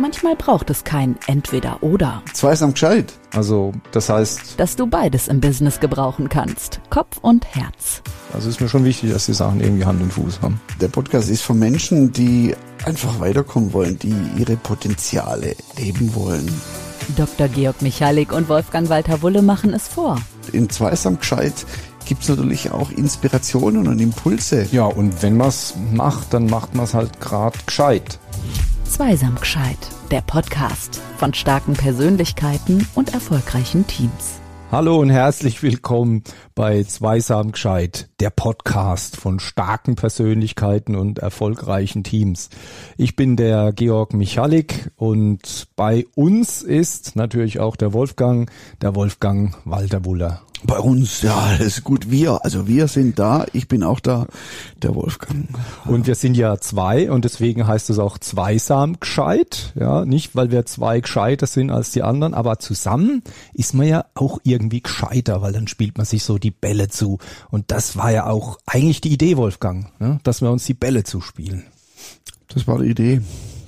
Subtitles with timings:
[0.00, 2.22] Manchmal braucht es kein Entweder oder.
[2.32, 3.12] Zweisam gescheit.
[3.34, 4.54] Also, das heißt.
[4.56, 6.80] Dass du beides im Business gebrauchen kannst.
[6.88, 8.02] Kopf und Herz.
[8.32, 10.60] Also ist mir schon wichtig, dass die Sachen irgendwie Hand und Fuß haben.
[10.80, 16.48] Der Podcast ist von Menschen, die einfach weiterkommen wollen, die ihre Potenziale leben wollen.
[17.16, 17.48] Dr.
[17.48, 20.20] Georg Michalik und Wolfgang Walter Wulle machen es vor.
[20.52, 21.66] In Zweisam gescheit
[22.04, 24.68] gibt es natürlich auch Inspirationen und Impulse.
[24.70, 28.20] Ja, und wenn man es macht, dann macht man es halt gerade gescheit.
[28.88, 29.76] Zweisam gescheit,
[30.10, 34.40] der Podcast von starken Persönlichkeiten und erfolgreichen Teams.
[34.72, 42.48] Hallo und herzlich willkommen bei Zweisam gescheit, der Podcast von starken Persönlichkeiten und erfolgreichen Teams.
[42.96, 48.50] Ich bin der Georg Michalik und bei uns ist natürlich auch der Wolfgang,
[48.80, 50.40] der Wolfgang Walter Wuller.
[50.64, 52.10] Bei uns, ja, ist gut.
[52.10, 53.46] Wir, also wir sind da.
[53.52, 54.26] Ich bin auch da,
[54.82, 55.48] der Wolfgang.
[55.84, 59.72] Und wir sind ja zwei und deswegen heißt es auch zweisam gescheit.
[59.78, 63.22] Ja, nicht weil wir zwei gescheiter sind als die anderen, aber zusammen
[63.54, 67.18] ist man ja auch irgendwie gescheiter, weil dann spielt man sich so die Bälle zu.
[67.50, 70.18] Und das war ja auch eigentlich die Idee, Wolfgang, ne?
[70.24, 71.64] dass wir uns die Bälle zuspielen.
[72.48, 73.20] Das war die Idee.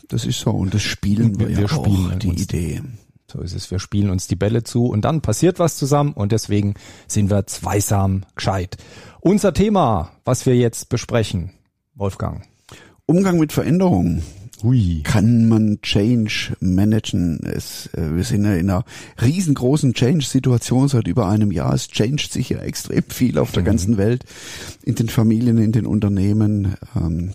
[0.08, 0.50] Das ist so.
[0.50, 2.82] Und das spielen wir, wir, wir ja spielen auch, die Idee.
[3.30, 3.70] So ist es.
[3.70, 6.74] Wir spielen uns die Bälle zu und dann passiert was zusammen und deswegen
[7.06, 8.76] sind wir zweisam gescheit.
[9.20, 11.52] Unser Thema, was wir jetzt besprechen,
[11.94, 12.42] Wolfgang.
[13.06, 14.24] Umgang mit Veränderungen.
[14.64, 15.02] Hui.
[15.04, 17.38] Kann man Change managen?
[17.44, 18.84] Es, äh, wir sind ja in einer
[19.22, 21.72] riesengroßen Change-Situation seit über einem Jahr.
[21.72, 23.66] Es changed sich ja extrem viel auf der mhm.
[23.66, 24.24] ganzen Welt,
[24.82, 27.32] in den Familien, in den Unternehmen, ähm,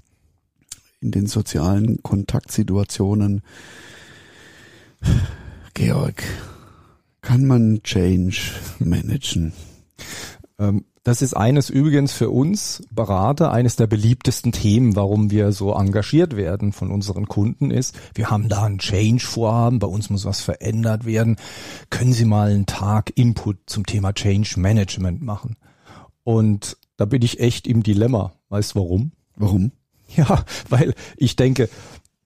[1.00, 3.42] in den sozialen Kontaktsituationen.
[5.76, 6.24] Georg,
[7.22, 8.38] kann man Change
[8.80, 9.52] managen?
[10.58, 15.74] Ähm, das ist eines übrigens für uns Berater, eines der beliebtesten Themen, warum wir so
[15.74, 20.40] engagiert werden von unseren Kunden ist, wir haben da ein Change-Vorhaben, bei uns muss was
[20.40, 21.36] verändert werden.
[21.90, 25.58] Können Sie mal einen Tag Input zum Thema Change Management machen?
[26.24, 28.32] Und da bin ich echt im Dilemma.
[28.48, 29.12] Weißt du warum?
[29.36, 29.72] Warum?
[30.16, 31.68] Ja, weil ich denke,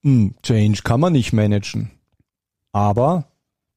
[0.04, 1.90] hm, Change kann man nicht managen.
[2.72, 3.30] Aber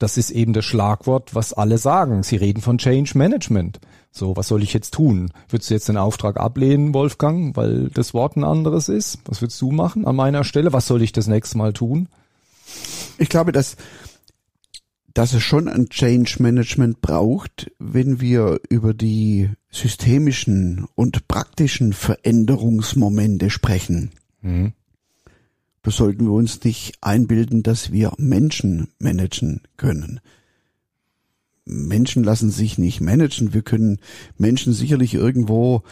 [0.03, 2.25] das ist eben das Schlagwort, was alle sagen.
[2.25, 3.79] Sie reden von Change Management.
[4.11, 5.31] So, was soll ich jetzt tun?
[5.49, 9.19] Würdest du jetzt den Auftrag ablehnen, Wolfgang, weil das Wort ein anderes ist?
[9.27, 10.73] Was würdest du machen an meiner Stelle?
[10.73, 12.09] Was soll ich das nächste Mal tun?
[13.17, 13.77] Ich glaube, dass,
[15.15, 23.51] dass es schon ein Change Management braucht, wenn wir über die systemischen und praktischen Veränderungsmomente
[23.51, 24.11] sprechen.
[24.41, 24.73] Mhm.
[25.83, 30.21] Da sollten wir uns nicht einbilden, dass wir Menschen managen können.
[31.65, 33.55] Menschen lassen sich nicht managen.
[33.55, 33.99] Wir können
[34.37, 35.83] Menschen sicherlich irgendwo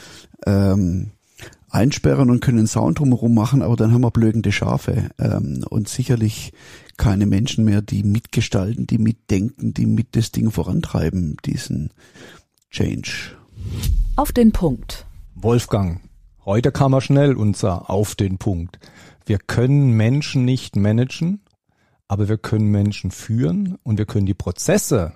[0.47, 1.11] ähm,
[1.69, 5.89] einsperren und können einen Sound drumherum machen, aber dann haben wir blökende Schafe ähm, und
[5.89, 6.53] sicherlich
[6.97, 11.91] keine Menschen mehr, die mitgestalten, die mitdenken, die mit das Ding vorantreiben, diesen
[12.71, 13.37] Change.
[14.17, 15.07] Auf den Punkt.
[15.35, 16.01] Wolfgang,
[16.45, 18.79] heute kam er schnell unser Auf den Punkt.
[19.27, 21.41] Wir können Menschen nicht managen,
[22.09, 25.13] aber wir können Menschen führen und wir können die Prozesse,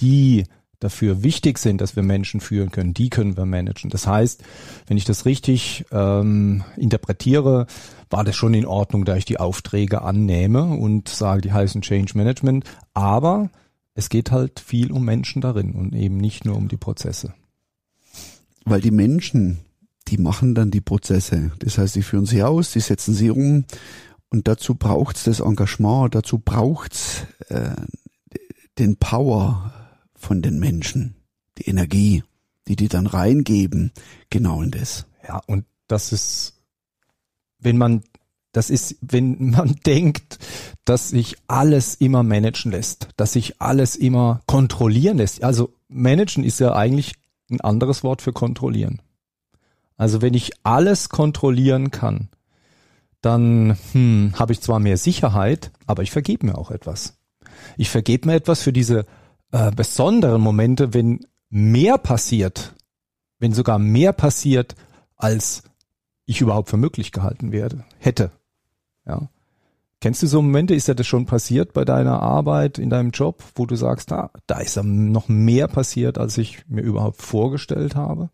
[0.00, 0.44] die
[0.80, 3.90] dafür wichtig sind, dass wir Menschen führen können, die können wir managen.
[3.90, 4.44] Das heißt,
[4.86, 7.66] wenn ich das richtig ähm, interpretiere,
[8.10, 12.16] war das schon in Ordnung, da ich die Aufträge annehme und sage, die heißen Change
[12.16, 12.64] Management.
[12.94, 13.50] Aber
[13.94, 17.34] es geht halt viel um Menschen darin und eben nicht nur um die Prozesse.
[18.64, 19.58] Weil die Menschen
[20.08, 21.52] die machen dann die Prozesse.
[21.58, 23.64] Das heißt, die führen sie aus, die setzen sie um
[24.30, 27.76] und dazu braucht's das Engagement, dazu braucht's äh,
[28.78, 29.72] den Power
[30.14, 31.14] von den Menschen,
[31.58, 32.22] die Energie,
[32.66, 33.92] die die dann reingeben,
[34.30, 35.06] genau in das.
[35.26, 36.54] Ja, und das ist,
[37.58, 38.02] wenn man,
[38.52, 40.38] das ist, wenn man denkt,
[40.84, 45.42] dass sich alles immer managen lässt, dass sich alles immer kontrollieren lässt.
[45.42, 47.14] Also managen ist ja eigentlich
[47.50, 49.00] ein anderes Wort für kontrollieren.
[49.98, 52.28] Also wenn ich alles kontrollieren kann,
[53.20, 57.18] dann hm, habe ich zwar mehr Sicherheit, aber ich vergebe mir auch etwas.
[57.76, 59.04] Ich vergebe mir etwas für diese
[59.50, 62.74] äh, besonderen Momente, wenn mehr passiert,
[63.40, 64.76] wenn sogar mehr passiert,
[65.16, 65.64] als
[66.26, 68.30] ich überhaupt für möglich gehalten werde, hätte.
[69.04, 69.28] Ja.
[70.00, 73.42] Kennst du so Momente, ist ja das schon passiert bei deiner Arbeit, in deinem Job,
[73.56, 78.30] wo du sagst, ah, da ist noch mehr passiert, als ich mir überhaupt vorgestellt habe?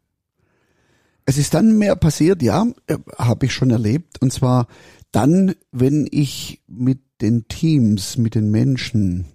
[1.26, 4.20] Es ist dann mehr passiert, ja, äh, habe ich schon erlebt.
[4.20, 4.66] Und zwar
[5.10, 9.26] dann, wenn ich mit den Teams, mit den Menschen,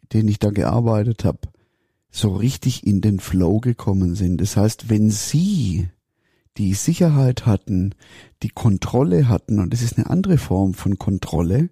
[0.00, 1.40] mit denen ich da gearbeitet habe,
[2.10, 4.40] so richtig in den Flow gekommen sind.
[4.40, 5.88] Das heißt, wenn sie
[6.56, 7.94] die Sicherheit hatten,
[8.42, 11.70] die Kontrolle hatten, und das ist eine andere Form von Kontrolle,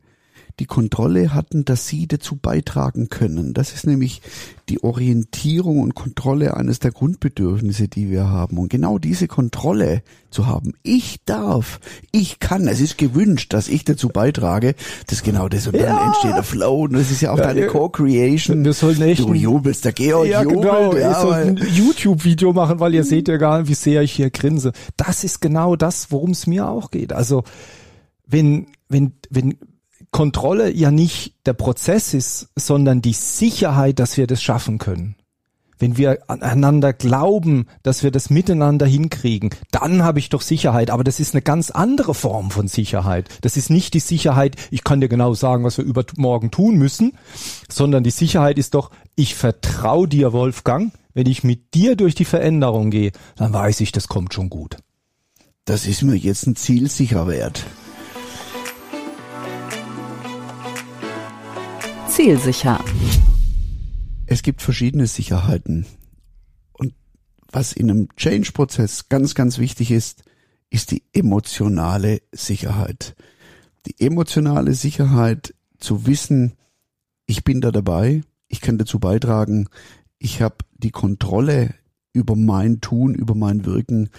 [0.58, 3.54] die Kontrolle hatten, dass sie dazu beitragen können.
[3.54, 4.22] Das ist nämlich
[4.68, 8.58] die Orientierung und Kontrolle eines der Grundbedürfnisse, die wir haben.
[8.58, 13.84] Und genau diese Kontrolle zu haben, ich darf, ich kann, es ist gewünscht, dass ich
[13.84, 14.74] dazu beitrage,
[15.06, 15.66] das ist genau das.
[15.66, 16.06] Und dann ja.
[16.06, 18.64] entsteht der Flow und das ist ja auch ja, deine Co-Creation.
[18.64, 20.62] Wir sollten echt du jubelst, der Georg ja, jubelt.
[20.62, 24.02] Genau, ja, ich soll ein YouTube-Video machen, weil ihr seht ja gar nicht, wie sehr
[24.02, 24.72] ich hier grinse.
[24.96, 27.12] Das ist genau das, worum es mir auch geht.
[27.12, 27.44] Also
[28.26, 29.56] wenn, wenn, wenn
[30.12, 35.16] Kontrolle ja nicht der Prozess ist, sondern die Sicherheit, dass wir das schaffen können.
[35.78, 40.90] Wenn wir aneinander glauben, dass wir das miteinander hinkriegen, dann habe ich doch Sicherheit.
[40.90, 43.28] Aber das ist eine ganz andere Form von Sicherheit.
[43.40, 47.18] Das ist nicht die Sicherheit, ich kann dir genau sagen, was wir übermorgen tun müssen,
[47.68, 50.92] sondern die Sicherheit ist doch, ich vertraue dir, Wolfgang.
[51.14, 54.76] Wenn ich mit dir durch die Veränderung gehe, dann weiß ich, das kommt schon gut.
[55.64, 57.64] Das ist mir jetzt ein Ziel sicher wert.
[62.12, 62.84] Zielsicher.
[64.26, 65.86] Es gibt verschiedene Sicherheiten.
[66.74, 66.92] Und
[67.50, 70.22] was in einem Change-Prozess ganz, ganz wichtig ist,
[70.68, 73.16] ist die emotionale Sicherheit.
[73.86, 76.52] Die emotionale Sicherheit zu wissen,
[77.24, 79.70] ich bin da dabei, ich kann dazu beitragen,
[80.18, 81.74] ich habe die Kontrolle
[82.12, 84.10] über mein Tun, über mein Wirken,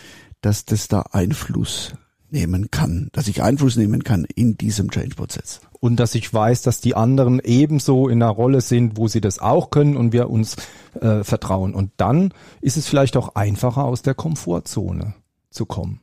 [0.41, 1.93] dass das da Einfluss
[2.33, 5.61] nehmen kann, dass ich Einfluss nehmen kann in diesem Change-Prozess.
[5.79, 9.39] Und dass ich weiß, dass die anderen ebenso in einer Rolle sind, wo sie das
[9.39, 10.55] auch können und wir uns
[10.99, 11.73] äh, vertrauen.
[11.73, 15.13] Und dann ist es vielleicht auch einfacher, aus der Komfortzone
[15.49, 16.01] zu kommen.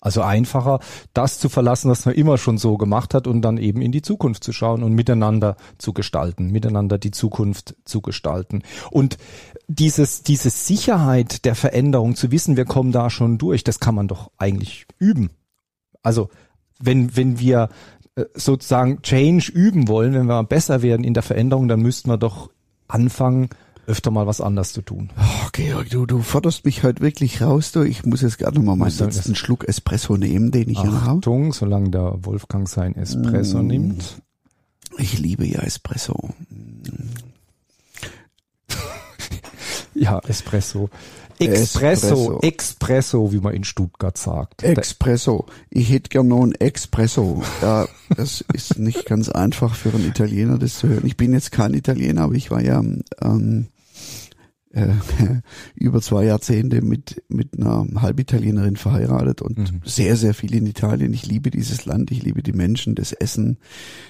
[0.00, 0.80] Also einfacher,
[1.14, 4.02] das zu verlassen, was man immer schon so gemacht hat und dann eben in die
[4.02, 8.62] Zukunft zu schauen und miteinander zu gestalten, miteinander die Zukunft zu gestalten.
[8.90, 9.16] Und
[9.68, 14.08] dieses, diese Sicherheit der Veränderung zu wissen, wir kommen da schon durch, das kann man
[14.08, 15.30] doch eigentlich üben.
[16.02, 16.28] Also
[16.78, 17.68] wenn, wenn wir
[18.14, 22.18] äh, sozusagen Change üben wollen, wenn wir besser werden in der Veränderung, dann müssten wir
[22.18, 22.50] doch
[22.88, 23.48] anfangen,
[23.86, 25.10] öfter mal was anders zu tun.
[25.18, 27.72] Oh, Georg, du, du forderst mich heute wirklich raus.
[27.72, 27.82] Du.
[27.82, 31.18] Ich muss jetzt gerade noch mal meinen letzten Schluck Espresso nehmen, den ich hier habe.
[31.18, 33.66] Achtung, solange der Wolfgang sein Espresso mm.
[33.66, 34.22] nimmt.
[34.98, 36.30] Ich liebe ja Espresso.
[39.94, 40.90] ja, Espresso.
[41.48, 44.62] Expresso, Expresso, wie man in Stuttgart sagt.
[44.62, 45.46] Expresso.
[45.70, 47.42] Ich hätte gern noch ein Expresso.
[47.60, 47.86] Ja,
[48.16, 51.06] das ist nicht ganz einfach für einen Italiener, das zu hören.
[51.06, 52.82] Ich bin jetzt kein Italiener, aber ich war ja
[53.20, 53.66] ähm,
[54.72, 54.88] äh,
[55.74, 59.80] über zwei Jahrzehnte mit, mit einer Halbitalienerin verheiratet und mhm.
[59.84, 61.12] sehr, sehr viel in Italien.
[61.12, 63.58] Ich liebe dieses Land, ich liebe die Menschen, das Essen,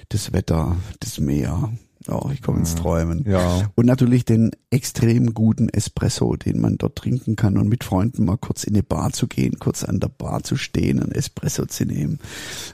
[0.09, 1.73] das Wetter, das Meer.
[2.09, 3.25] Oh, ich komme ins Träumen.
[3.27, 3.71] Ja.
[3.75, 8.39] Und natürlich den extrem guten Espresso, den man dort trinken kann und mit Freunden mal
[8.39, 11.85] kurz in eine Bar zu gehen, kurz an der Bar zu stehen, ein Espresso zu
[11.85, 12.19] nehmen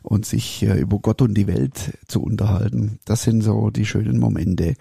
[0.02, 2.98] und sich äh, über Gott und die Welt zu unterhalten.
[3.04, 4.74] Das sind so die schönen Momente.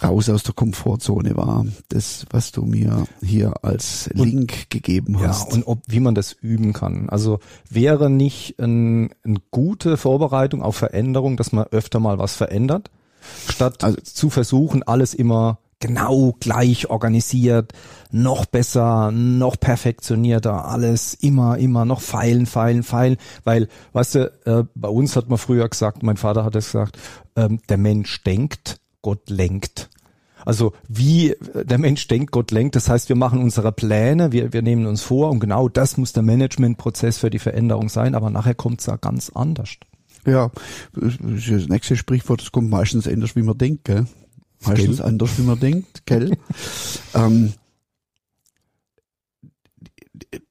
[0.00, 5.48] Raus aus der Komfortzone war, das, was du mir hier als Link und, gegeben hast.
[5.48, 7.08] Ja, und ob, wie man das üben kann.
[7.08, 12.90] Also wäre nicht ein, eine gute Vorbereitung auf Veränderung, dass man öfter mal was verändert?
[13.48, 17.72] Statt also, zu versuchen, alles immer genau gleich organisiert,
[18.12, 24.64] noch besser, noch perfektionierter, alles immer, immer noch feilen, feilen, feilen, weil, weißt du, äh,
[24.74, 26.98] bei uns hat man früher gesagt, mein Vater hat es gesagt,
[27.34, 29.88] ähm, der Mensch denkt, Gott lenkt.
[30.44, 32.74] Also wie der Mensch denkt, Gott lenkt.
[32.74, 36.12] Das heißt, wir machen unsere Pläne, wir, wir nehmen uns vor und genau das muss
[36.12, 39.76] der Managementprozess für die Veränderung sein, aber nachher kommt es ja ganz anders.
[40.26, 40.50] Ja,
[40.92, 44.06] das nächste Sprichwort, das kommt meistens anders, wie man denkt, gell?
[44.64, 45.06] Meistens gell?
[45.06, 46.36] anders, wie man denkt, gell?
[47.14, 47.54] ähm,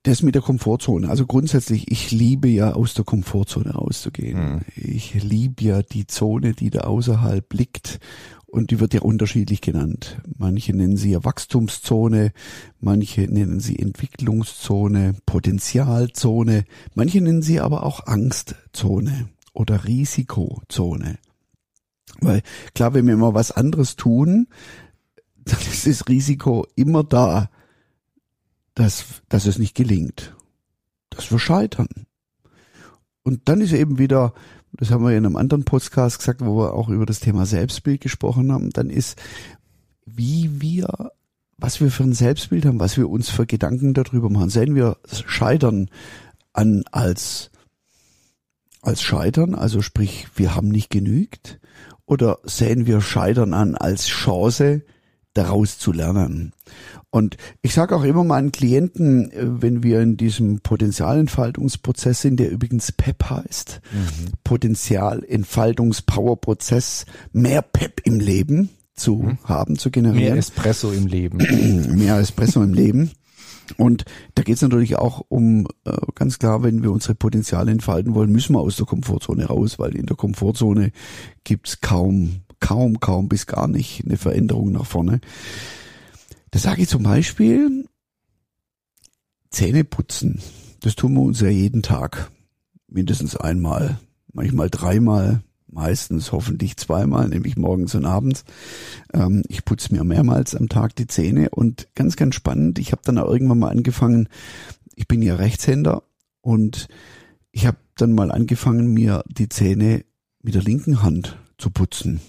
[0.03, 1.09] das mit der Komfortzone.
[1.09, 4.55] Also grundsätzlich, ich liebe ja aus der Komfortzone rauszugehen.
[4.55, 4.61] Mhm.
[4.75, 7.99] Ich liebe ja die Zone, die da außerhalb liegt.
[8.45, 10.21] Und die wird ja unterschiedlich genannt.
[10.37, 12.31] Manche nennen sie ja Wachstumszone,
[12.79, 19.29] manche nennen sie Entwicklungszone, Potenzialzone, manche nennen sie aber auch Angstzone
[19.59, 21.19] oder Risikozone.
[22.21, 22.41] Weil
[22.73, 24.47] klar, wenn wir immer was anderes tun,
[25.43, 27.49] dann ist das Risiko immer da,
[28.73, 30.33] dass, dass es nicht gelingt,
[31.09, 31.89] dass wir scheitern.
[33.23, 34.33] Und dann ist eben wieder,
[34.71, 37.99] das haben wir in einem anderen Podcast gesagt, wo wir auch über das Thema Selbstbild
[37.99, 39.21] gesprochen haben, dann ist,
[40.05, 41.11] wie wir,
[41.57, 44.49] was wir für ein Selbstbild haben, was wir uns für Gedanken darüber machen.
[44.49, 45.89] Sehen wir Scheitern
[46.53, 47.48] an als
[48.81, 51.59] als Scheitern, also sprich, wir haben nicht genügt?
[52.05, 54.81] Oder sehen wir Scheitern an als Chance,
[55.33, 56.53] daraus zu lernen.
[57.11, 62.51] Und ich sage auch immer meinen Klienten, äh, wenn wir in diesem Potenzialentfaltungsprozess sind, der
[62.51, 64.33] übrigens PEP heißt, mhm.
[64.43, 69.39] Potenzialentfaltungspowerprozess, mehr PEP im Leben zu mhm.
[69.43, 70.33] haben, zu generieren.
[70.33, 71.37] Mehr Espresso im Leben.
[71.97, 73.09] mehr Espresso im Leben.
[73.77, 78.15] Und da geht es natürlich auch um, äh, ganz klar, wenn wir unsere Potenziale entfalten
[78.15, 80.91] wollen, müssen wir aus der Komfortzone raus, weil in der Komfortzone
[81.43, 85.21] gibt's kaum, kaum, kaum bis gar nicht eine Veränderung nach vorne.
[86.51, 87.85] Da sage ich zum Beispiel,
[89.49, 90.41] Zähne putzen.
[90.81, 92.31] Das tun wir uns ja jeden Tag.
[92.87, 93.99] Mindestens einmal,
[94.33, 98.43] manchmal dreimal, meistens hoffentlich zweimal, nämlich morgens und abends.
[99.13, 103.01] Ähm, ich putze mir mehrmals am Tag die Zähne und ganz, ganz spannend, ich habe
[103.05, 104.29] dann auch irgendwann mal angefangen,
[104.95, 106.03] ich bin ja Rechtshänder
[106.41, 106.87] und
[107.51, 110.03] ich habe dann mal angefangen, mir die Zähne
[110.41, 112.21] mit der linken Hand zu putzen.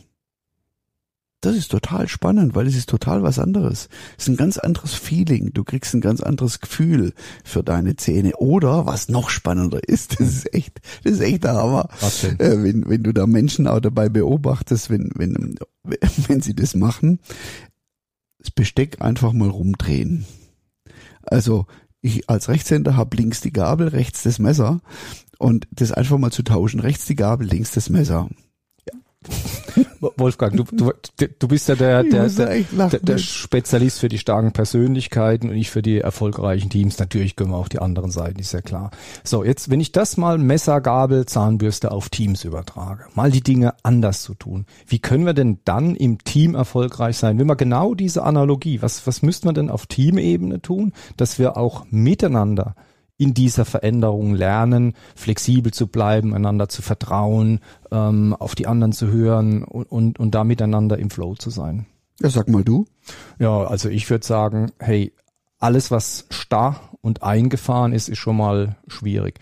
[1.41, 3.89] Das ist total spannend, weil es ist total was anderes.
[4.19, 5.53] Es ist ein ganz anderes Feeling.
[5.55, 8.37] Du kriegst ein ganz anderes Gefühl für deine Zähne.
[8.37, 11.89] Oder was noch spannender ist, das ist echt, das ist echt der Hammer.
[12.39, 15.59] Äh, wenn, wenn du da Menschen auch dabei beobachtest, wenn, wenn,
[16.27, 17.21] wenn sie das machen,
[18.39, 20.27] das Besteck einfach mal rumdrehen.
[21.23, 21.67] Also
[22.03, 24.81] ich als Rechtshänder habe links die Gabel, rechts das Messer
[25.39, 26.81] und das einfach mal zu tauschen.
[26.81, 28.29] Rechts die Gabel, links das Messer.
[30.17, 30.93] Wolfgang, du, du,
[31.39, 35.83] du bist ja der, der, der, der, Spezialist für die starken Persönlichkeiten und ich für
[35.83, 36.99] die erfolgreichen Teams.
[36.99, 38.91] Natürlich können wir auch die anderen Seiten, ist ja klar.
[39.25, 43.75] So, jetzt, wenn ich das mal Messer, Gabel, Zahnbürste auf Teams übertrage, mal die Dinge
[43.83, 47.39] anders zu tun, wie können wir denn dann im Team erfolgreich sein?
[47.39, 51.59] Wenn wir genau diese Analogie, was, was müssten wir denn auf Teamebene tun, dass wir
[51.59, 52.75] auch miteinander
[53.21, 57.61] in dieser Veränderung lernen, flexibel zu bleiben, einander zu vertrauen,
[57.93, 61.85] ähm, auf die anderen zu hören und, und, und da miteinander im Flow zu sein.
[62.23, 62.87] Ja, sag mal du.
[63.39, 65.13] Ja, also ich würde sagen, hey,
[65.59, 69.39] alles, was starr und eingefahren ist, ist schon mal schwierig.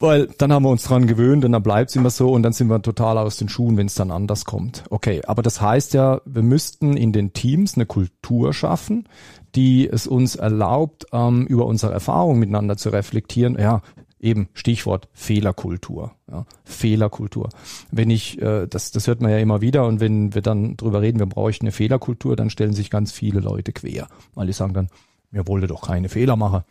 [0.00, 2.54] Weil dann haben wir uns dran gewöhnt und dann bleibt es immer so und dann
[2.54, 4.82] sind wir total aus den Schuhen, wenn es dann anders kommt.
[4.90, 9.06] Okay, aber das heißt ja, wir müssten in den Teams eine Kultur schaffen,
[9.54, 13.58] die es uns erlaubt, ähm, über unsere Erfahrungen miteinander zu reflektieren.
[13.58, 13.82] Ja,
[14.20, 16.12] eben Stichwort Fehlerkultur.
[16.30, 17.48] Ja, Fehlerkultur.
[17.90, 21.00] Wenn ich, äh, das, das hört man ja immer wieder und wenn wir dann drüber
[21.00, 24.74] reden, wir bräuchten eine Fehlerkultur, dann stellen sich ganz viele Leute quer, weil die sagen
[24.74, 24.88] dann,
[25.30, 26.62] wir wollen doch keine Fehler machen,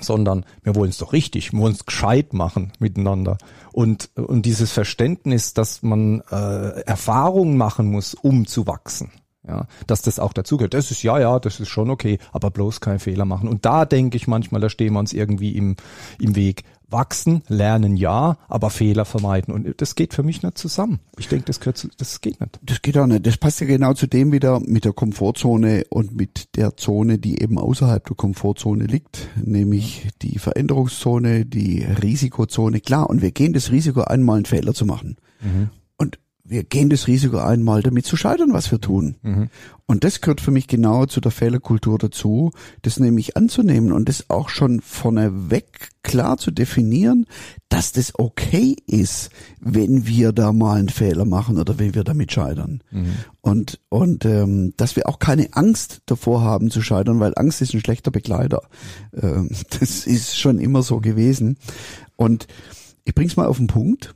[0.00, 3.38] sondern wir wollen es doch richtig, wir wollen es gescheit machen miteinander.
[3.72, 9.10] Und, und dieses Verständnis, dass man äh, Erfahrungen machen muss, um zu wachsen
[9.46, 10.74] ja, dass das auch dazugehört.
[10.74, 13.48] Das ist ja, ja, das ist schon okay, aber bloß keinen Fehler machen.
[13.48, 15.76] Und da denke ich manchmal, da stehen wir uns irgendwie im,
[16.20, 16.64] im Weg.
[16.92, 19.54] Wachsen, lernen ja, aber Fehler vermeiden.
[19.54, 21.00] Und das geht für mich nicht zusammen.
[21.18, 22.60] Ich denke, das, gehört, das geht nicht.
[22.62, 23.26] Das geht auch nicht.
[23.26, 27.40] Das passt ja genau zu dem wieder mit der Komfortzone und mit der Zone, die
[27.40, 32.80] eben außerhalb der Komfortzone liegt, nämlich die Veränderungszone, die Risikozone.
[32.80, 35.16] Klar, und wir gehen das Risiko ein, mal einen Fehler zu machen.
[35.40, 35.70] Mhm
[36.52, 39.16] wir gehen das Risiko ein, mal damit zu scheitern, was wir tun.
[39.22, 39.48] Mhm.
[39.86, 44.30] Und das gehört für mich genau zu der Fehlerkultur dazu, das nämlich anzunehmen und das
[44.30, 47.26] auch schon vorneweg klar zu definieren,
[47.68, 49.30] dass das okay ist,
[49.60, 52.82] wenn wir da mal einen Fehler machen oder wenn wir damit scheitern.
[52.90, 53.16] Mhm.
[53.40, 57.74] Und, und ähm, dass wir auch keine Angst davor haben zu scheitern, weil Angst ist
[57.74, 58.62] ein schlechter Begleiter.
[59.14, 61.56] Ähm, das ist schon immer so gewesen.
[62.16, 62.46] Und
[63.04, 64.14] ich bring's mal auf den Punkt.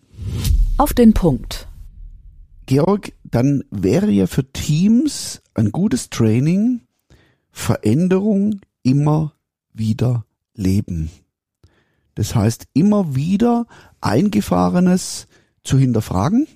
[0.79, 1.69] Auf den Punkt
[2.67, 6.83] Georg, dann wäre ja für Teams ein gutes Training
[7.51, 9.33] Veränderung immer
[9.73, 11.11] wieder leben.
[12.15, 13.67] Das heißt, immer wieder
[14.01, 15.29] Eingefahrenes
[15.63, 16.47] zu hinterfragen.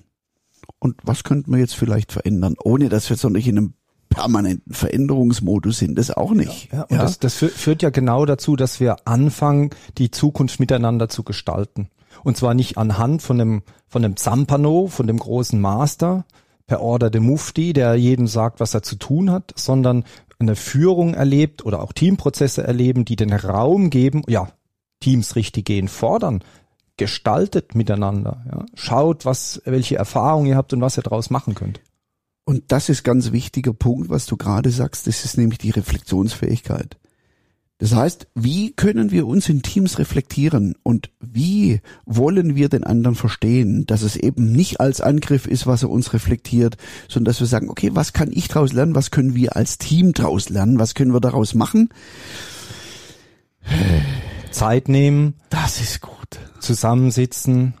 [0.79, 3.73] Und was könnten wir jetzt vielleicht verändern, ohne dass wir jetzt noch nicht in einem
[4.09, 6.71] permanenten Veränderungsmodus sind, das auch nicht.
[6.71, 7.01] Ja, ja, und ja.
[7.03, 11.89] Das, das führt ja genau dazu, dass wir anfangen, die Zukunft miteinander zu gestalten.
[12.23, 16.25] Und zwar nicht anhand von dem, von dem Zampano, von dem großen Master
[16.67, 20.05] per Order de Mufti, der jedem sagt, was er zu tun hat, sondern
[20.39, 24.49] eine Führung erlebt oder auch Teamprozesse erleben, die den Raum geben, ja,
[24.99, 26.43] Teams richtig gehen, fordern,
[26.97, 31.81] gestaltet miteinander, ja, schaut, was, welche Erfahrungen ihr habt und was ihr daraus machen könnt.
[32.45, 36.97] Und das ist ganz wichtiger Punkt, was du gerade sagst, das ist nämlich die Reflexionsfähigkeit.
[37.81, 43.15] Das heißt, wie können wir uns in Teams reflektieren und wie wollen wir den anderen
[43.15, 46.77] verstehen, dass es eben nicht als Angriff ist, was er uns reflektiert,
[47.09, 50.13] sondern dass wir sagen, okay, was kann ich daraus lernen, was können wir als Team
[50.13, 51.89] daraus lernen, was können wir daraus machen?
[54.51, 55.33] Zeit nehmen.
[55.49, 56.39] Das ist gut.
[56.59, 57.73] Zusammensitzen.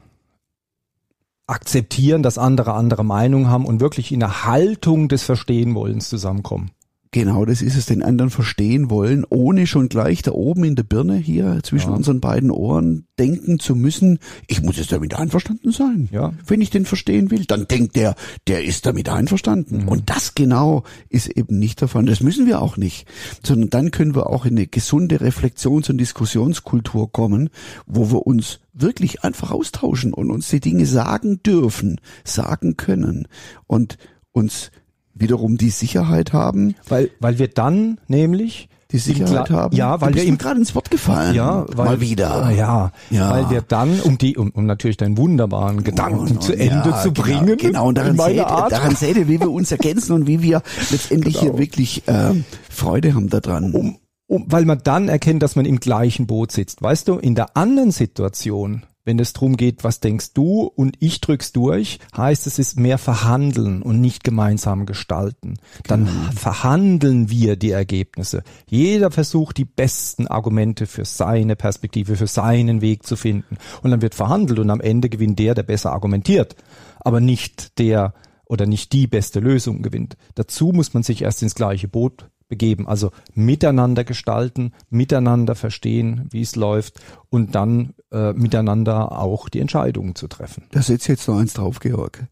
[1.45, 6.71] akzeptieren, dass andere andere Meinung haben und wirklich in der Haltung des Verstehenwollens zusammenkommen.
[7.13, 10.83] Genau, das ist es, den anderen verstehen wollen, ohne schon gleich da oben in der
[10.83, 11.95] Birne hier zwischen Ja.
[11.97, 16.07] unseren beiden Ohren denken zu müssen, ich muss jetzt damit einverstanden sein.
[16.13, 16.31] Ja.
[16.47, 18.15] Wenn ich den verstehen will, dann denkt der,
[18.47, 19.89] der ist damit einverstanden.
[19.89, 22.05] Und das genau ist eben nicht der Fall.
[22.05, 23.05] Das müssen wir auch nicht.
[23.43, 27.49] Sondern dann können wir auch in eine gesunde Reflexions- und Diskussionskultur kommen,
[27.85, 33.27] wo wir uns wirklich einfach austauschen und uns die Dinge sagen dürfen, sagen können
[33.67, 33.97] und
[34.31, 34.71] uns
[35.13, 39.75] wiederum die Sicherheit haben, Weil, weil wir dann nämlich die Sicherheit Kla- haben.
[39.75, 41.33] Ja, weil wir im gerade ins Wort gefallen.
[41.33, 42.43] ja, weil, mal wieder.
[42.45, 43.29] Ah, Ja, Ja.
[43.31, 46.89] weil wir dann, um die, um, um natürlich deinen wunderbaren Gedanken Und- zu und Ende
[46.89, 49.49] ja, zu genau, bringen, Genau, und in daran seht, Art, daran seht ihr, wie wir
[49.51, 51.53] uns ergänzen und wie wir letztendlich Genau.
[51.53, 53.73] hier wirklich ähm, Freude haben daran.
[53.73, 56.81] um, um, weil man dann erkennt, dass man im gleichen Boot sitzt.
[56.81, 61.21] Weißt du, in der anderen Situation, wenn es drum geht, was denkst du und ich
[61.21, 65.55] drück's durch, heißt es ist mehr verhandeln und nicht gemeinsam gestalten.
[65.87, 68.43] Dann verhandeln wir die Ergebnisse.
[68.67, 73.57] Jeder versucht die besten Argumente für seine Perspektive, für seinen Weg zu finden.
[73.81, 76.55] Und dann wird verhandelt und am Ende gewinnt der, der besser argumentiert,
[76.99, 78.13] aber nicht der
[78.45, 80.17] oder nicht die beste Lösung gewinnt.
[80.35, 86.41] Dazu muss man sich erst ins gleiche Boot begeben, also miteinander gestalten, miteinander verstehen, wie
[86.41, 90.63] es läuft und dann äh, miteinander auch die Entscheidungen zu treffen.
[90.71, 92.27] Da setzt jetzt noch eins drauf, Georg.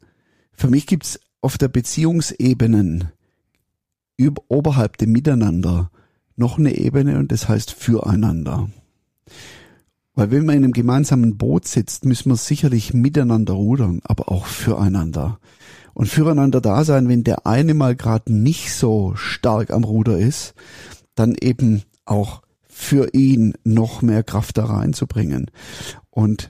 [0.53, 3.09] Für mich gibt's auf der Beziehungsebenen
[4.17, 5.89] über, oberhalb dem Miteinander
[6.35, 8.69] noch eine Ebene und das heißt füreinander.
[10.15, 14.47] Weil wenn man in einem gemeinsamen Boot sitzt, müssen wir sicherlich miteinander rudern, aber auch
[14.47, 15.39] füreinander.
[15.93, 20.55] Und füreinander da sein, wenn der eine mal gerade nicht so stark am Ruder ist,
[21.15, 22.41] dann eben auch
[22.79, 25.51] für ihn noch mehr Kraft da reinzubringen.
[26.09, 26.49] Und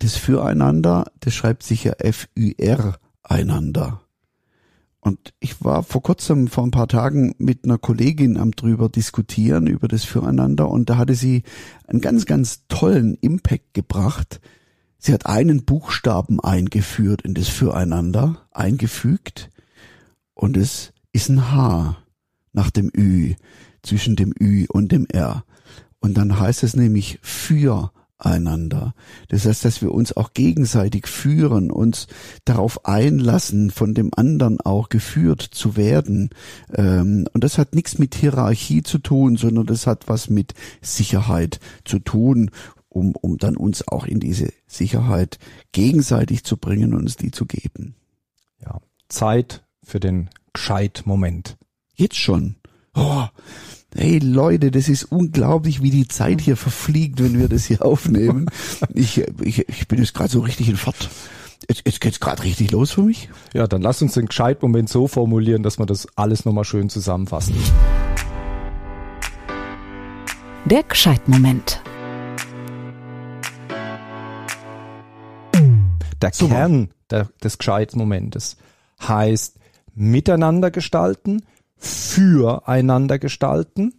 [0.00, 4.02] das Füreinander, das schreibt sich ja F-Ü-R einander.
[5.00, 9.66] Und ich war vor kurzem, vor ein paar Tagen mit einer Kollegin am drüber diskutieren,
[9.66, 11.42] über das Füreinander, und da hatte sie
[11.86, 14.42] einen ganz, ganz tollen Impact gebracht.
[14.98, 19.48] Sie hat einen Buchstaben eingeführt in das Füreinander, eingefügt,
[20.34, 21.96] und es ist ein H
[22.52, 23.34] nach dem Ü,
[23.82, 25.44] zwischen dem Ü und dem R.
[26.00, 28.94] Und dann heißt es nämlich füreinander.
[29.28, 32.06] Das heißt, dass wir uns auch gegenseitig führen, uns
[32.44, 36.30] darauf einlassen, von dem anderen auch geführt zu werden.
[36.72, 41.58] Ähm, Und das hat nichts mit Hierarchie zu tun, sondern das hat was mit Sicherheit
[41.84, 42.50] zu tun,
[42.88, 45.38] um, um dann uns auch in diese Sicherheit
[45.72, 47.94] gegenseitig zu bringen und uns die zu geben.
[48.64, 51.56] Ja, Zeit für den Gescheit-Moment.
[51.94, 52.56] Jetzt schon.
[52.98, 53.28] Oh,
[53.94, 58.46] hey Leute, das ist unglaublich, wie die Zeit hier verfliegt, wenn wir das hier aufnehmen.
[58.92, 61.08] Ich, ich, ich bin jetzt gerade so richtig in Fahrt.
[61.68, 63.28] Jetzt, jetzt geht's gerade richtig los für mich.
[63.54, 67.54] Ja, dann lass uns den Gescheit-Moment so formulieren, dass wir das alles nochmal schön zusammenfassen.
[70.64, 71.80] Der Gescheit-Moment.
[76.20, 76.52] Der Super.
[76.52, 78.56] Kern der, des Gescheit-Momentes
[79.00, 79.54] heißt
[79.94, 81.42] miteinander gestalten,
[81.78, 83.94] füreinander gestalten,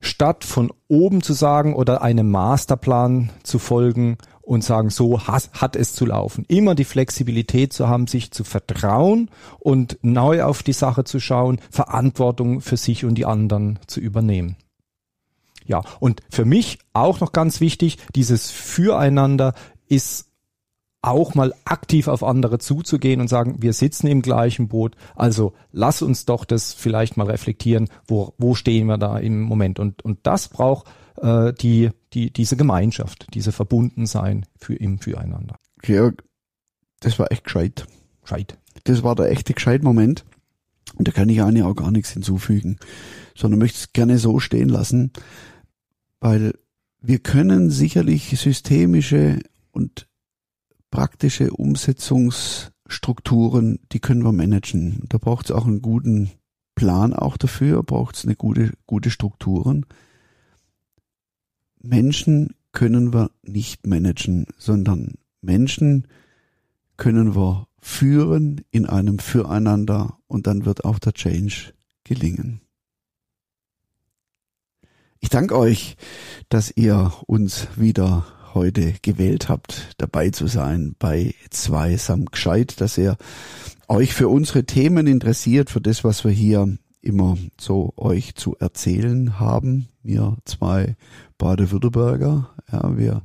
[0.00, 5.94] statt von oben zu sagen oder einem Masterplan zu folgen und sagen, so hat es
[5.94, 6.44] zu laufen.
[6.46, 11.60] Immer die Flexibilität zu haben, sich zu vertrauen und neu auf die Sache zu schauen,
[11.70, 14.56] Verantwortung für sich und die anderen zu übernehmen.
[15.64, 19.54] Ja, und für mich auch noch ganz wichtig, dieses Füreinander
[19.88, 20.28] ist
[21.06, 26.02] auch mal aktiv auf andere zuzugehen und sagen, wir sitzen im gleichen Boot, also lass
[26.02, 29.78] uns doch das vielleicht mal reflektieren, wo, wo stehen wir da im Moment.
[29.78, 30.86] Und, und das braucht
[31.18, 35.56] äh, die, die, diese Gemeinschaft, diese Verbundensein für im Füreinander.
[35.82, 36.24] Georg,
[37.00, 37.86] das war echt gescheit.
[38.24, 38.58] Scheit.
[38.84, 40.24] Das war der echte Gescheit-Moment.
[40.94, 42.78] Und da kann ich eigentlich auch gar nichts hinzufügen,
[43.36, 45.12] sondern möchte es gerne so stehen lassen,
[46.20, 46.54] weil
[47.00, 49.40] wir können sicherlich systemische
[49.72, 50.08] und
[50.96, 55.04] praktische Umsetzungsstrukturen, die können wir managen.
[55.10, 56.30] Da braucht es auch einen guten
[56.74, 59.84] Plan auch dafür, braucht es eine gute, gute Strukturen.
[61.82, 66.08] Menschen können wir nicht managen, sondern Menschen
[66.96, 72.62] können wir führen in einem Füreinander und dann wird auch der Change gelingen.
[75.20, 75.98] Ich danke euch,
[76.48, 78.24] dass ihr uns wieder
[78.56, 83.16] heute gewählt habt, dabei zu sein bei zwei Sam Gescheit, dass ihr
[83.86, 89.38] euch für unsere Themen interessiert, für das, was wir hier immer so euch zu erzählen
[89.38, 89.86] haben.
[90.02, 90.96] Wir zwei
[91.38, 93.22] Baden-Württemberger, ja, wir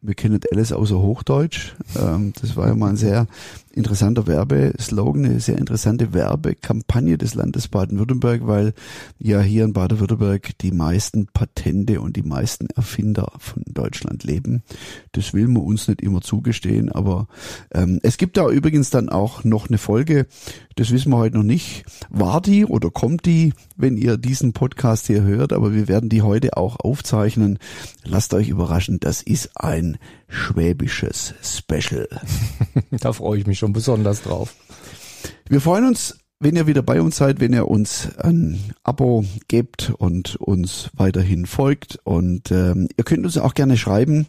[0.00, 1.74] Wir kennen alles außer Hochdeutsch.
[1.98, 3.26] Ähm, das war ja mal ein sehr
[3.74, 8.72] interessanter Werbeslogan, eine sehr interessante Werbekampagne des Landes Baden-Württemberg, weil
[9.18, 14.62] ja hier in Baden-Württemberg die meisten Patente und die meisten Erfinder von Deutschland leben.
[15.12, 17.28] Das will man uns nicht immer zugestehen, aber
[17.72, 20.26] ähm, es gibt da übrigens dann auch noch eine Folge,
[20.76, 21.84] das wissen wir heute noch nicht.
[22.10, 26.22] War die oder kommt die, wenn ihr diesen Podcast hier hört, aber wir werden die
[26.22, 27.58] heute auch aufzeichnen.
[28.04, 29.98] Lasst euch überraschen, das ist ein
[30.34, 32.08] schwäbisches Special.
[32.90, 34.54] da freue ich mich schon besonders drauf.
[35.48, 39.92] Wir freuen uns, wenn ihr wieder bei uns seid, wenn ihr uns ein Abo gebt
[39.96, 41.98] und uns weiterhin folgt.
[42.04, 44.26] Und ähm, ihr könnt uns auch gerne schreiben,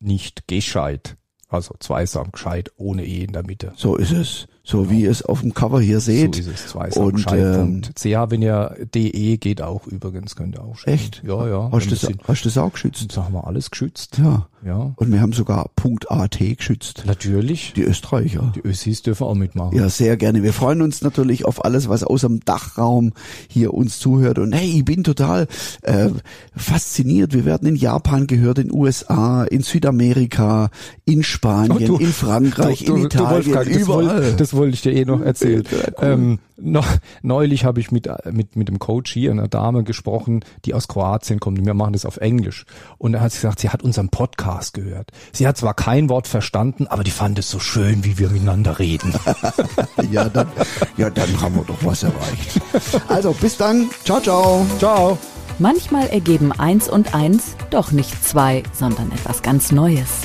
[0.00, 1.16] nicht gescheit.
[1.48, 3.72] Also zweisam gescheit ohne E in der Mitte.
[3.76, 4.46] So ist es.
[4.64, 6.36] So wie ihr es auf dem Cover hier seht.
[6.36, 6.66] So ist es.
[6.68, 10.94] Zweisam und, ähm, CH, wenn ihr DE geht auch übrigens, könnt ihr auch schreiben.
[10.94, 11.22] Echt?
[11.26, 11.68] Ja, ja.
[11.72, 13.06] Hast du das, hast das auch geschützt?
[13.08, 14.18] Das haben wir alles geschützt.
[14.18, 14.46] Ja.
[14.64, 14.92] Ja.
[14.94, 15.70] Und wir haben sogar
[16.08, 17.02] .at geschützt.
[17.06, 17.72] Natürlich.
[17.74, 18.52] Die Österreicher.
[18.54, 19.76] Die Össis dürfen auch mitmachen.
[19.76, 20.42] Ja, sehr gerne.
[20.42, 23.12] Wir freuen uns natürlich auf alles, was aus dem Dachraum
[23.48, 24.38] hier uns zuhört.
[24.38, 25.48] Und hey, ich bin total
[25.82, 26.10] äh,
[26.54, 27.34] fasziniert.
[27.34, 30.70] Wir werden in Japan gehört, in USA, in Südamerika,
[31.04, 34.32] in Spanien, oh, du, in Frankreich, du, du, in Italien, Wolfgang, überall.
[34.36, 35.64] Das, das wollte ich dir eh noch erzählen.
[35.98, 36.86] Ähm, noch,
[37.22, 41.40] neulich habe ich mit, mit, mit dem Coach hier, einer Dame, gesprochen, die aus Kroatien
[41.40, 41.58] kommt.
[41.58, 42.66] Und wir machen das auf Englisch.
[42.98, 45.10] Und er hat gesagt, sie hat unseren Podcast gehört.
[45.32, 48.78] Sie hat zwar kein Wort verstanden, aber die fand es so schön, wie wir miteinander
[48.78, 49.14] reden.
[50.10, 50.48] ja, dann,
[50.96, 52.60] ja, dann haben wir doch was erreicht.
[53.08, 53.88] Also, bis dann.
[54.04, 54.66] Ciao, ciao.
[54.78, 55.18] Ciao.
[55.58, 60.22] Manchmal ergeben eins und eins doch nicht zwei, sondern etwas ganz Neues.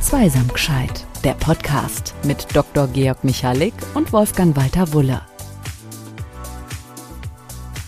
[0.00, 2.88] Zweisam gescheit der Podcast mit Dr.
[2.88, 5.20] Georg Michalik und Wolfgang Walter Wulle.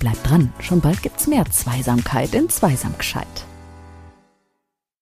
[0.01, 3.47] Bleibt dran, schon bald gibt's mehr Zweisamkeit in Zweisamgescheit.